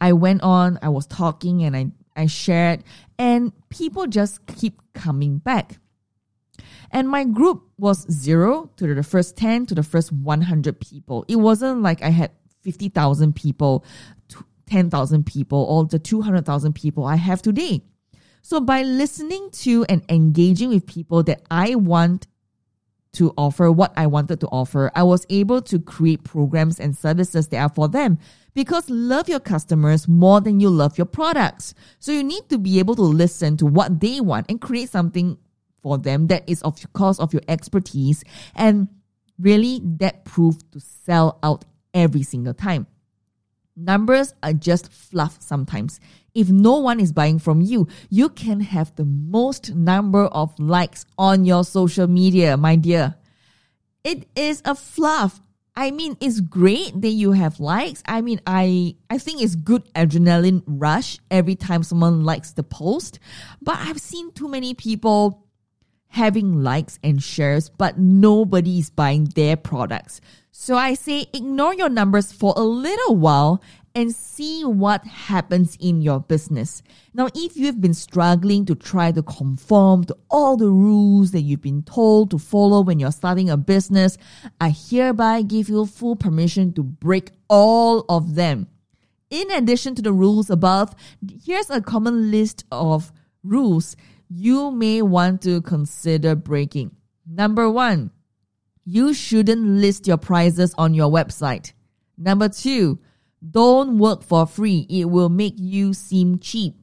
I 0.00 0.12
went 0.12 0.42
on, 0.42 0.78
I 0.82 0.88
was 0.88 1.06
talking 1.06 1.62
and 1.62 1.76
I, 1.76 1.86
I 2.16 2.26
shared, 2.26 2.84
and 3.18 3.52
people 3.68 4.06
just 4.06 4.46
keep 4.46 4.80
coming 4.94 5.38
back. 5.38 5.78
And 6.92 7.08
my 7.08 7.24
group 7.24 7.62
was 7.78 8.10
zero 8.10 8.70
to 8.76 8.94
the 8.94 9.02
first 9.02 9.36
10 9.36 9.66
to 9.66 9.74
the 9.74 9.82
first 9.82 10.12
100 10.12 10.80
people. 10.80 11.24
It 11.28 11.36
wasn't 11.36 11.82
like 11.82 12.02
I 12.02 12.08
had 12.08 12.32
50,000 12.62 13.34
people, 13.34 13.84
10,000 14.70 15.26
people, 15.26 15.64
or 15.68 15.84
the 15.84 15.98
200,000 15.98 16.72
people 16.74 17.04
I 17.04 17.16
have 17.16 17.42
today. 17.42 17.82
So 18.42 18.60
by 18.60 18.82
listening 18.82 19.50
to 19.50 19.84
and 19.88 20.02
engaging 20.08 20.70
with 20.70 20.86
people 20.86 21.22
that 21.24 21.42
I 21.50 21.74
want 21.74 22.26
to 23.12 23.34
offer 23.36 23.70
what 23.70 23.92
I 23.96 24.06
wanted 24.06 24.40
to 24.40 24.46
offer, 24.48 24.90
I 24.94 25.02
was 25.02 25.26
able 25.28 25.60
to 25.62 25.80
create 25.80 26.24
programs 26.24 26.78
and 26.78 26.96
services 26.96 27.48
that 27.48 27.58
are 27.58 27.68
for 27.68 27.88
them 27.88 28.18
because 28.54 28.88
love 28.88 29.28
your 29.28 29.40
customers 29.40 30.06
more 30.06 30.40
than 30.40 30.60
you 30.60 30.70
love 30.70 30.96
your 30.96 31.06
products. 31.06 31.74
So 31.98 32.12
you 32.12 32.22
need 32.22 32.48
to 32.50 32.58
be 32.58 32.78
able 32.78 32.94
to 32.96 33.02
listen 33.02 33.56
to 33.58 33.66
what 33.66 34.00
they 34.00 34.20
want 34.20 34.46
and 34.48 34.60
create 34.60 34.90
something 34.90 35.38
for 35.82 35.98
them 35.98 36.28
that 36.28 36.48
is 36.48 36.62
of 36.62 36.76
course 36.92 37.18
of 37.18 37.32
your 37.32 37.42
expertise 37.48 38.22
and 38.54 38.88
really 39.38 39.80
that 39.84 40.24
proved 40.24 40.70
to 40.72 40.80
sell 40.80 41.38
out 41.42 41.64
every 41.94 42.22
single 42.22 42.54
time. 42.54 42.86
Numbers 43.76 44.34
are 44.42 44.52
just 44.52 44.92
fluff 44.92 45.38
sometimes. 45.40 46.00
If 46.34 46.48
no 46.48 46.78
one 46.78 47.00
is 47.00 47.12
buying 47.12 47.38
from 47.38 47.60
you, 47.60 47.88
you 48.08 48.28
can 48.28 48.60
have 48.60 48.94
the 48.96 49.04
most 49.04 49.74
number 49.74 50.24
of 50.26 50.58
likes 50.58 51.06
on 51.18 51.44
your 51.44 51.64
social 51.64 52.06
media, 52.06 52.56
my 52.56 52.76
dear. 52.76 53.16
It 54.04 54.28
is 54.36 54.62
a 54.64 54.74
fluff. 54.74 55.40
I 55.76 55.90
mean, 55.92 56.16
it's 56.20 56.40
great 56.40 57.00
that 57.00 57.10
you 57.10 57.32
have 57.32 57.60
likes. 57.60 58.02
I 58.06 58.20
mean, 58.20 58.40
I 58.46 58.96
I 59.08 59.18
think 59.18 59.40
it's 59.40 59.54
good 59.54 59.92
adrenaline 59.94 60.62
rush 60.66 61.18
every 61.30 61.54
time 61.54 61.82
someone 61.82 62.24
likes 62.24 62.52
the 62.52 62.62
post. 62.62 63.18
But 63.62 63.76
I've 63.78 64.00
seen 64.00 64.32
too 64.32 64.48
many 64.48 64.74
people 64.74 65.46
having 66.10 66.62
likes 66.62 66.98
and 67.02 67.22
shares, 67.22 67.68
but 67.70 67.98
nobody 67.98 68.78
is 68.78 68.90
buying 68.90 69.24
their 69.34 69.56
products. 69.56 70.20
So 70.52 70.76
I 70.76 70.94
say 70.94 71.26
ignore 71.32 71.74
your 71.74 71.88
numbers 71.88 72.32
for 72.32 72.52
a 72.56 72.62
little 72.62 73.16
while 73.16 73.62
and 73.94 74.14
see 74.14 74.64
what 74.64 75.04
happens 75.04 75.76
in 75.80 76.00
your 76.02 76.20
business. 76.20 76.82
Now, 77.12 77.28
if 77.34 77.56
you've 77.56 77.80
been 77.80 77.94
struggling 77.94 78.64
to 78.66 78.74
try 78.74 79.10
to 79.12 79.22
conform 79.22 80.04
to 80.04 80.16
all 80.30 80.56
the 80.56 80.68
rules 80.68 81.32
that 81.32 81.42
you've 81.42 81.62
been 81.62 81.82
told 81.82 82.30
to 82.30 82.38
follow 82.38 82.82
when 82.82 83.00
you're 83.00 83.10
starting 83.10 83.50
a 83.50 83.56
business, 83.56 84.16
I 84.60 84.70
hereby 84.70 85.42
give 85.42 85.68
you 85.68 85.86
full 85.86 86.16
permission 86.16 86.72
to 86.74 86.82
break 86.82 87.32
all 87.48 88.04
of 88.08 88.34
them. 88.34 88.68
In 89.28 89.50
addition 89.52 89.94
to 89.96 90.02
the 90.02 90.12
rules 90.12 90.50
above, 90.50 90.94
here's 91.44 91.70
a 91.70 91.80
common 91.80 92.30
list 92.30 92.64
of 92.70 93.12
rules 93.42 93.96
you 94.30 94.70
may 94.70 95.02
want 95.02 95.42
to 95.42 95.60
consider 95.60 96.36
breaking. 96.36 96.92
Number 97.26 97.68
one, 97.68 98.12
you 98.84 99.12
shouldn't 99.12 99.60
list 99.60 100.06
your 100.06 100.18
prices 100.18 100.72
on 100.78 100.94
your 100.94 101.10
website. 101.10 101.72
Number 102.16 102.48
two, 102.48 103.00
don't 103.50 103.98
work 103.98 104.22
for 104.22 104.46
free. 104.46 104.86
It 104.88 105.06
will 105.06 105.28
make 105.28 105.54
you 105.56 105.92
seem 105.92 106.38
cheap. 106.38 106.74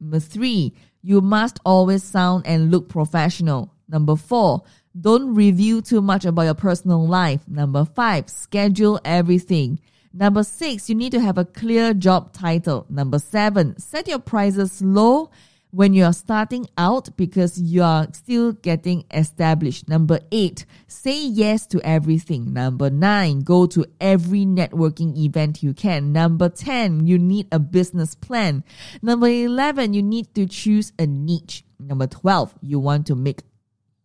Number 0.00 0.20
three, 0.20 0.74
you 1.02 1.20
must 1.20 1.58
always 1.64 2.04
sound 2.04 2.46
and 2.46 2.70
look 2.70 2.88
professional. 2.88 3.74
Number 3.88 4.14
four, 4.14 4.62
don't 4.98 5.34
review 5.34 5.80
too 5.80 6.00
much 6.00 6.24
about 6.24 6.42
your 6.42 6.54
personal 6.54 7.06
life. 7.06 7.40
Number 7.48 7.84
five, 7.84 8.28
schedule 8.28 9.00
everything. 9.04 9.80
Number 10.12 10.44
six, 10.44 10.88
you 10.88 10.94
need 10.94 11.12
to 11.12 11.20
have 11.20 11.38
a 11.38 11.44
clear 11.44 11.92
job 11.92 12.32
title. 12.32 12.86
Number 12.88 13.18
seven, 13.18 13.78
set 13.78 14.06
your 14.06 14.18
prices 14.18 14.80
low 14.80 15.30
when 15.70 15.92
you're 15.92 16.12
starting 16.12 16.66
out 16.78 17.14
because 17.16 17.60
you 17.60 17.82
are 17.82 18.06
still 18.12 18.52
getting 18.52 19.04
established. 19.12 19.88
Number 19.88 20.20
eight, 20.32 20.64
say 20.86 21.20
yes 21.26 21.66
to 21.68 21.80
everything. 21.82 22.52
Number 22.52 22.90
nine, 22.90 23.40
go 23.40 23.66
to 23.66 23.84
every 24.00 24.46
networking 24.46 25.16
event 25.16 25.62
you 25.62 25.74
can. 25.74 26.12
Number 26.12 26.48
10, 26.48 27.06
you 27.06 27.18
need 27.18 27.48
a 27.52 27.58
business 27.58 28.14
plan. 28.14 28.64
Number 29.02 29.28
11, 29.28 29.92
you 29.92 30.02
need 30.02 30.34
to 30.34 30.46
choose 30.46 30.92
a 30.98 31.06
niche. 31.06 31.64
Number 31.78 32.06
12, 32.06 32.54
you 32.62 32.78
want 32.78 33.06
to 33.08 33.14
make 33.14 33.42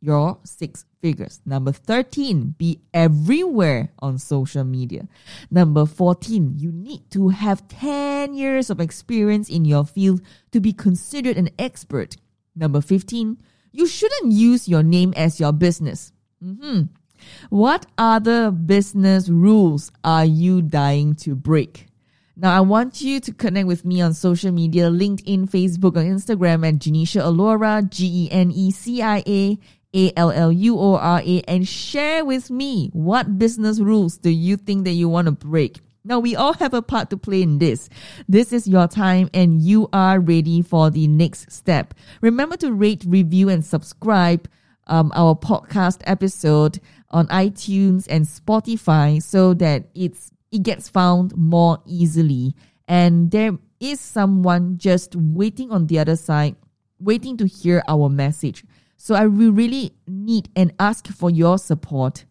your 0.01 0.37
six 0.43 0.85
figures. 1.03 1.41
Number 1.45 1.73
13, 1.73 2.55
be 2.57 2.79
everywhere 2.93 3.91
on 3.99 4.17
social 4.17 4.63
media. 4.63 5.05
Number 5.51 5.85
14, 5.85 6.53
you 6.55 6.71
need 6.71 7.11
to 7.11 7.27
have 7.27 7.67
10 7.67 8.33
years 8.33 8.69
of 8.69 8.79
experience 8.79 9.49
in 9.49 9.65
your 9.65 9.83
field 9.83 10.21
to 10.53 10.61
be 10.61 10.71
considered 10.71 11.35
an 11.35 11.49
expert. 11.59 12.15
Number 12.55 12.79
15, 12.79 13.37
you 13.73 13.85
shouldn't 13.85 14.31
use 14.31 14.69
your 14.69 14.81
name 14.81 15.13
as 15.17 15.41
your 15.41 15.51
business. 15.51 16.13
Mm-hmm. 16.41 16.83
What 17.49 17.85
other 17.97 18.49
business 18.49 19.27
rules 19.27 19.91
are 20.05 20.25
you 20.25 20.61
dying 20.61 21.15
to 21.15 21.35
break? 21.35 21.87
Now, 22.37 22.55
I 22.55 22.61
want 22.61 23.01
you 23.01 23.19
to 23.19 23.33
connect 23.33 23.67
with 23.67 23.83
me 23.83 24.01
on 24.01 24.13
social 24.13 24.53
media 24.53 24.89
LinkedIn, 24.89 25.49
Facebook, 25.49 25.97
and 25.97 26.17
Instagram 26.17 26.65
at 26.67 26.75
Genecia 26.75 27.21
Alluora, 27.21 27.87
G 27.89 28.25
E 28.25 28.31
N 28.31 28.51
E 28.51 28.71
C 28.71 29.01
I 29.01 29.21
A 29.27 29.59
a 29.93 30.11
L 30.17 30.31
L 30.31 30.51
U 30.51 30.79
O 30.79 30.95
R 30.95 31.21
A 31.23 31.41
and 31.47 31.67
share 31.67 32.25
with 32.25 32.49
me 32.49 32.89
what 32.93 33.37
business 33.37 33.79
rules 33.79 34.17
do 34.17 34.29
you 34.29 34.57
think 34.57 34.85
that 34.85 34.91
you 34.91 35.09
want 35.09 35.25
to 35.25 35.31
break? 35.31 35.79
Now, 36.05 36.19
we 36.19 36.35
all 36.35 36.53
have 36.53 36.73
a 36.73 36.81
part 36.81 37.09
to 37.11 37.17
play 37.17 37.41
in 37.41 37.59
this. 37.59 37.87
This 38.27 38.51
is 38.51 38.67
your 38.67 38.87
time 38.87 39.29
and 39.33 39.61
you 39.61 39.87
are 39.93 40.19
ready 40.19 40.61
for 40.61 40.89
the 40.89 41.07
next 41.07 41.49
step. 41.51 41.93
Remember 42.19 42.57
to 42.57 42.73
rate, 42.73 43.05
review, 43.07 43.47
and 43.47 43.63
subscribe 43.63 44.49
um, 44.87 45.13
our 45.15 45.33
podcast 45.33 46.01
episode 46.03 46.81
on 47.11 47.27
iTunes 47.27 48.05
and 48.09 48.25
Spotify 48.25 49.23
so 49.23 49.53
that 49.53 49.85
it's 49.95 50.31
it 50.51 50.63
gets 50.63 50.89
found 50.89 51.35
more 51.37 51.79
easily. 51.85 52.53
And 52.87 53.31
there 53.31 53.57
is 53.79 53.99
someone 53.99 54.77
just 54.77 55.15
waiting 55.15 55.71
on 55.71 55.87
the 55.87 55.99
other 55.99 56.15
side, 56.15 56.55
waiting 56.99 57.37
to 57.37 57.47
hear 57.47 57.81
our 57.87 58.09
message. 58.09 58.63
So 58.97 59.15
I 59.15 59.27
will 59.27 59.51
really 59.51 59.91
need 60.07 60.49
and 60.55 60.73
ask 60.79 61.07
for 61.07 61.29
your 61.29 61.57
support. 61.57 62.25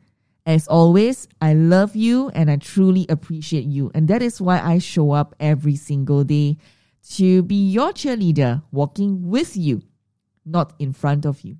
As 0.44 0.66
always, 0.66 1.28
I 1.40 1.54
love 1.54 1.94
you 1.94 2.30
and 2.30 2.50
I 2.50 2.56
truly 2.56 3.06
appreciate 3.08 3.64
you. 3.64 3.90
And 3.94 4.08
that 4.08 4.22
is 4.22 4.40
why 4.40 4.60
I 4.60 4.78
show 4.78 5.12
up 5.12 5.34
every 5.38 5.76
single 5.76 6.24
day 6.24 6.56
to 7.10 7.42
be 7.42 7.70
your 7.70 7.92
cheerleader, 7.92 8.62
walking 8.72 9.28
with 9.28 9.56
you, 9.56 9.82
not 10.44 10.72
in 10.78 10.92
front 10.92 11.26
of 11.26 11.42
you. 11.42 11.58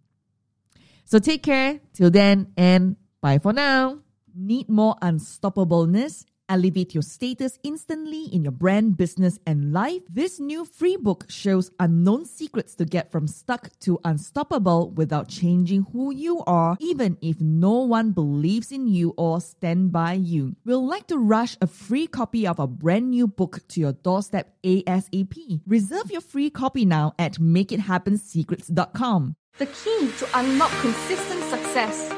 So 1.04 1.18
take 1.18 1.42
care 1.42 1.80
till 1.92 2.10
then 2.10 2.52
and 2.56 2.96
bye 3.20 3.38
for 3.38 3.52
now. 3.52 3.98
Need 4.34 4.68
more 4.68 4.96
unstoppableness? 5.02 6.24
Elevate 6.48 6.94
your 6.94 7.02
status 7.02 7.58
instantly 7.62 8.24
in 8.32 8.42
your 8.42 8.52
brand, 8.52 8.96
business, 8.96 9.38
and 9.46 9.72
life. 9.72 10.02
This 10.08 10.40
new 10.40 10.64
free 10.64 10.96
book 10.96 11.26
shows 11.28 11.70
unknown 11.80 12.26
secrets 12.26 12.74
to 12.76 12.84
get 12.84 13.10
from 13.10 13.26
stuck 13.26 13.70
to 13.80 13.98
unstoppable 14.04 14.90
without 14.90 15.28
changing 15.28 15.86
who 15.92 16.12
you 16.12 16.42
are, 16.46 16.76
even 16.80 17.16
if 17.22 17.40
no 17.40 17.80
one 17.80 18.12
believes 18.12 18.72
in 18.72 18.86
you 18.86 19.14
or 19.16 19.40
stand 19.40 19.92
by 19.92 20.14
you. 20.14 20.56
We'd 20.64 20.74
like 20.74 21.06
to 21.08 21.18
rush 21.18 21.56
a 21.60 21.66
free 21.66 22.06
copy 22.06 22.46
of 22.46 22.58
a 22.58 22.66
brand 22.66 23.10
new 23.10 23.26
book 23.26 23.60
to 23.68 23.80
your 23.80 23.92
doorstep 23.92 24.54
ASAP. 24.64 25.60
Reserve 25.66 26.10
your 26.10 26.20
free 26.20 26.50
copy 26.50 26.84
now 26.84 27.14
at 27.18 27.34
makeithappensecrets.com. 27.34 29.36
The 29.58 29.66
key 29.66 30.10
to 30.18 30.28
unlock 30.34 30.70
consistent 30.80 31.42
success. 31.44 32.08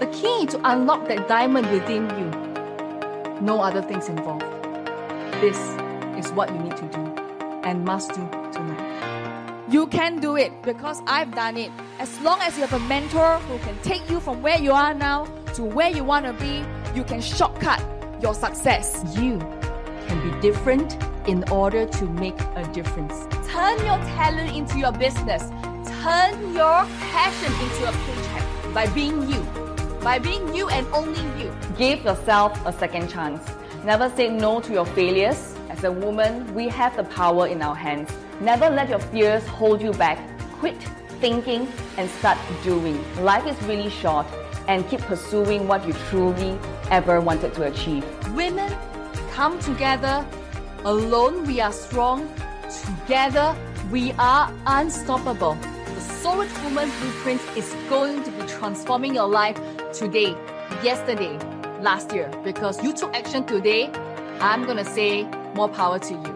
The 0.00 0.06
key 0.12 0.46
to 0.46 0.60
unlock 0.64 1.08
that 1.08 1.28
diamond 1.28 1.70
within 1.70 2.10
you 2.18 2.43
no 3.40 3.60
other 3.60 3.82
things 3.82 4.08
involved. 4.08 4.44
This 5.40 5.58
is 6.18 6.32
what 6.32 6.52
you 6.52 6.58
need 6.58 6.76
to 6.76 6.88
do 6.88 7.00
and 7.64 7.84
must 7.84 8.10
do 8.10 8.28
tonight. 8.52 9.64
You 9.68 9.86
can 9.86 10.20
do 10.20 10.36
it 10.36 10.62
because 10.62 11.00
I've 11.06 11.34
done 11.34 11.56
it. 11.56 11.70
As 11.98 12.20
long 12.20 12.40
as 12.40 12.56
you 12.56 12.66
have 12.66 12.72
a 12.72 12.84
mentor 12.86 13.38
who 13.48 13.58
can 13.58 13.76
take 13.82 14.08
you 14.08 14.20
from 14.20 14.42
where 14.42 14.58
you 14.58 14.72
are 14.72 14.94
now 14.94 15.24
to 15.54 15.64
where 15.64 15.90
you 15.90 16.04
want 16.04 16.26
to 16.26 16.32
be, 16.34 16.64
you 16.94 17.02
can 17.02 17.20
shortcut 17.20 17.82
your 18.20 18.34
success. 18.34 19.02
You 19.16 19.38
can 20.06 20.30
be 20.30 20.40
different 20.40 20.96
in 21.26 21.48
order 21.50 21.86
to 21.86 22.04
make 22.04 22.38
a 22.56 22.70
difference. 22.72 23.14
Turn 23.50 23.78
your 23.78 23.98
talent 24.16 24.54
into 24.54 24.78
your 24.78 24.92
business. 24.92 25.50
Turn 26.02 26.54
your 26.54 26.84
passion 27.10 27.52
into 27.52 27.88
a 27.88 27.92
paycheck 27.92 28.74
by 28.74 28.86
being 28.88 29.28
you 29.30 29.73
by 30.04 30.18
being 30.18 30.54
you 30.54 30.68
and 30.68 30.86
only 30.92 31.22
you. 31.42 31.50
Give 31.78 32.04
yourself 32.04 32.60
a 32.66 32.72
second 32.74 33.08
chance. 33.08 33.42
Never 33.84 34.10
say 34.10 34.28
no 34.28 34.60
to 34.60 34.70
your 34.70 34.84
failures. 34.84 35.56
As 35.70 35.82
a 35.82 35.90
woman, 35.90 36.54
we 36.54 36.68
have 36.68 36.94
the 36.94 37.04
power 37.04 37.46
in 37.46 37.62
our 37.62 37.74
hands. 37.74 38.10
Never 38.38 38.68
let 38.68 38.90
your 38.90 38.98
fears 38.98 39.46
hold 39.46 39.80
you 39.80 39.92
back. 39.92 40.18
Quit 40.60 40.76
thinking 41.20 41.66
and 41.96 42.10
start 42.10 42.36
doing. 42.62 43.02
Life 43.24 43.46
is 43.46 43.60
really 43.62 43.88
short 43.88 44.26
and 44.68 44.86
keep 44.90 45.00
pursuing 45.00 45.66
what 45.66 45.86
you 45.86 45.94
truly 46.10 46.58
ever 46.90 47.18
wanted 47.22 47.54
to 47.54 47.62
achieve. 47.62 48.04
Women, 48.34 48.70
come 49.32 49.58
together. 49.60 50.26
Alone 50.84 51.44
we 51.44 51.62
are 51.62 51.72
strong. 51.72 52.28
Together 52.84 53.56
we 53.90 54.12
are 54.18 54.52
unstoppable. 54.66 55.54
The 55.94 56.00
Soul 56.00 56.40
Rich 56.40 56.62
Woman 56.62 56.90
Blueprint 57.00 57.40
is 57.56 57.74
going 57.88 58.22
to 58.24 58.30
be 58.32 58.46
transforming 58.46 59.14
your 59.14 59.28
life 59.28 59.58
today, 59.94 60.34
yesterday, 60.82 61.38
last 61.80 62.12
year, 62.12 62.28
because 62.42 62.82
you 62.82 62.92
took 62.92 63.14
action 63.14 63.44
today, 63.44 63.90
I'm 64.40 64.64
going 64.64 64.78
to 64.78 64.84
say 64.84 65.22
more 65.54 65.68
power 65.68 65.98
to 66.00 66.14
you. 66.14 66.33